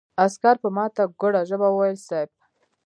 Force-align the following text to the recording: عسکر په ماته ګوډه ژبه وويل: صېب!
عسکر 0.23 0.55
په 0.63 0.69
ماته 0.75 1.03
ګوډه 1.19 1.41
ژبه 1.49 1.67
وويل: 1.71 1.97
صېب! 2.07 2.29